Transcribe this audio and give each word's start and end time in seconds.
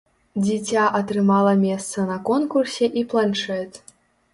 Дзіця 0.45 0.85
атрымала 1.01 1.53
месца 1.67 2.09
на 2.11 2.19
конкурсе 2.33 2.93
і 3.03 3.09
планшэт. 3.13 3.71